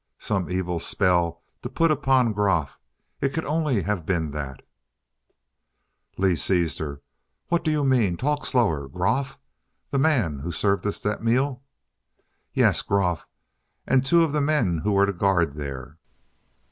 Some 0.17 0.49
evil 0.49 0.79
spell 0.79 1.43
to 1.61 1.69
put 1.69 1.91
upon 1.91 2.33
Groff 2.33 2.79
it 3.21 3.35
could 3.35 3.45
only 3.45 3.83
have 3.83 4.03
been 4.03 4.31
that" 4.31 4.63
Lee 6.17 6.35
seized 6.35 6.79
her. 6.79 7.03
"What 7.49 7.63
do 7.63 7.69
you 7.69 7.83
mean? 7.83 8.17
Talk 8.17 8.43
slower. 8.47 8.87
Groff? 8.87 9.37
The 9.91 9.99
man 9.99 10.39
who 10.39 10.51
served 10.51 10.87
us 10.87 10.99
that 11.01 11.21
meal" 11.21 11.61
"Yes, 12.55 12.81
Groff. 12.81 13.27
And 13.85 14.03
two 14.03 14.23
of 14.23 14.31
the 14.31 14.41
men 14.41 14.79
who 14.79 14.93
were 14.93 15.05
to 15.05 15.13
guard 15.13 15.53
there. 15.53 15.99